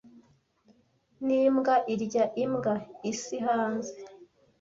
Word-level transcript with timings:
Nimbwa 1.25 1.73
irya 1.93 2.23
imbwa 2.43 2.73
isi 3.11 3.37
hanze. 3.45 3.93